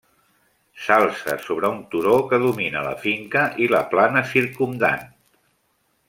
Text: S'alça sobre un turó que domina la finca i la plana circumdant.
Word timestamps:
S'alça 0.85 1.35
sobre 1.47 1.69
un 1.75 1.83
turó 1.91 2.15
que 2.31 2.39
domina 2.45 2.81
la 2.89 2.95
finca 3.05 3.43
i 3.65 3.71
la 3.75 3.83
plana 3.95 4.23
circumdant. 4.35 5.05